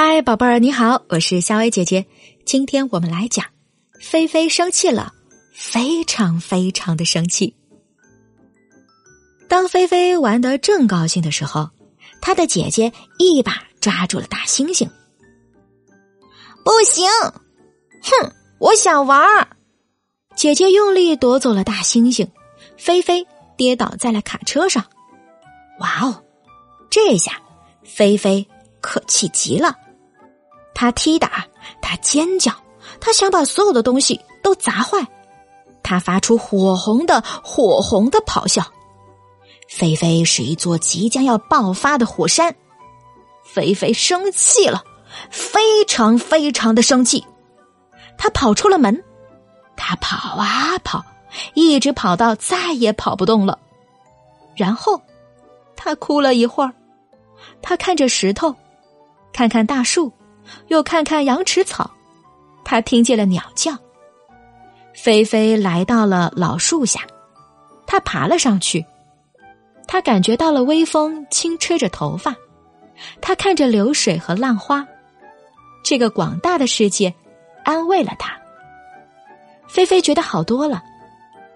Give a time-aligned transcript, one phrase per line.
[0.00, 2.06] 嗨，宝贝儿，你好，我是夏薇姐姐。
[2.46, 3.44] 今天我们来讲，
[4.00, 5.12] 菲菲生气了，
[5.52, 7.52] 非常非常的生气。
[9.48, 11.68] 当菲菲玩得正高兴的时候，
[12.20, 14.88] 她的姐姐一把抓住了大猩猩。
[16.64, 17.04] 不行，
[18.00, 19.48] 哼，我想玩儿。
[20.36, 22.24] 姐姐用力夺走了大猩猩，
[22.76, 23.26] 菲菲
[23.56, 24.84] 跌倒在了卡车上。
[25.80, 26.22] 哇哦，
[26.88, 27.32] 这下
[27.82, 28.46] 菲菲。
[28.80, 29.76] 可气极了，
[30.80, 31.44] 他踢打，
[31.82, 32.52] 他尖叫，
[33.00, 35.04] 他想把所有的东西都砸坏，
[35.82, 38.62] 他发出火红的火红的咆哮。
[39.68, 42.54] 菲菲是一座即将要爆发的火山，
[43.42, 44.84] 菲菲生气了，
[45.30, 47.26] 非常非常的生气。
[48.16, 49.02] 他跑出了门，
[49.76, 51.04] 他跑啊跑，
[51.54, 53.58] 一直跑到再也跑不动了，
[54.54, 55.02] 然后
[55.74, 56.72] 他哭了一会儿，
[57.60, 58.54] 他看着石头。
[59.32, 60.12] 看看大树，
[60.68, 61.90] 又看看羊齿草，
[62.64, 63.76] 他听见了鸟叫。
[64.94, 67.00] 菲菲来到了老树下，
[67.86, 68.84] 他爬了上去。
[69.86, 72.34] 他感觉到了微风轻吹着头发，
[73.20, 74.86] 他看着流水和浪花，
[75.82, 77.14] 这个广大的世界
[77.64, 78.36] 安慰了他。
[79.66, 80.82] 菲菲觉得好多了，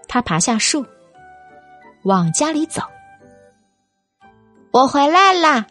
[0.07, 0.85] 他爬下树，
[2.03, 2.81] 往家里走。
[4.71, 5.67] 我回来啦。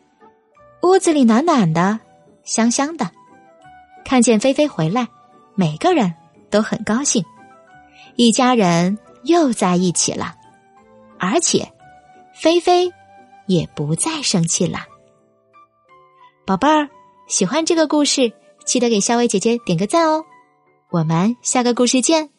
[0.83, 1.99] 屋子里暖暖的，
[2.45, 3.11] 香香的。
[4.05, 5.07] 看见菲菲回来，
[5.55, 6.13] 每个人
[6.51, 7.25] 都很高兴，
[8.17, 10.35] 一家人又在一起了。
[11.19, 11.73] 而且，
[12.35, 12.93] 菲菲
[13.47, 14.81] 也不再生气了。
[16.45, 16.89] 宝贝儿，
[17.29, 18.33] 喜欢这个故事，
[18.67, 20.25] 记得给小薇姐姐点个赞哦。
[20.91, 22.33] 我们下个故事见。